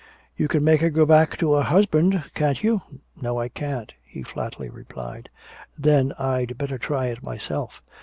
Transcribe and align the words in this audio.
"You 0.35 0.47
can 0.47 0.63
make 0.63 0.81
her 0.81 0.89
go 0.89 1.05
back 1.05 1.37
to 1.37 1.53
her 1.53 1.61
husband, 1.61 2.23
can't 2.33 2.63
you?" 2.63 2.81
"No, 3.21 3.39
I 3.39 3.49
can't," 3.49 3.93
he 4.03 4.23
flatly 4.23 4.67
replied. 4.67 5.29
"Then 5.77 6.11
I'd 6.17 6.57
better 6.57 6.79
try 6.79 7.05
it 7.09 7.21
myself!" 7.21 7.83